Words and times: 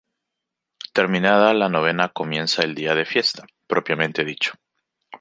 Terminada 0.93 1.53
la 1.53 1.69
novena 1.69 2.09
comienza 2.09 2.63
el 2.63 2.73
día 2.73 2.95
de 2.95 3.05
fiesta, 3.05 3.45
propiamente 3.67 4.25
dicho. 4.25 4.53